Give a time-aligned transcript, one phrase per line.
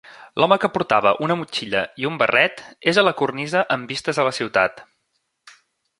[0.43, 4.29] L'home que portava una motxilla i un barret, és a la cornisa amb vistes a
[4.29, 4.83] la ciutat.